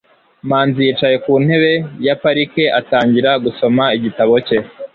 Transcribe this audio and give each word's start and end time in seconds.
manzi 0.49 0.79
yicaye 0.87 1.15
ku 1.23 1.33
ntebe 1.43 1.73
ya 2.05 2.15
parike 2.21 2.63
atangira 2.79 3.29
gusoma 3.45 3.83
igitabo 3.97 4.33
cye 4.47 4.57